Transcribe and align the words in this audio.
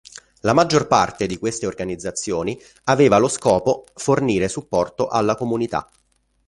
La 0.39 0.53
maggior 0.53 0.87
parte 0.87 1.27
di 1.27 1.37
queste 1.37 1.67
organizzazioni 1.67 2.59
aveva 2.85 3.19
lo 3.19 3.27
scopo 3.27 3.85
fornire 3.93 4.47
supporto 4.47 5.07
alla 5.07 5.35
comunità. 5.35 5.87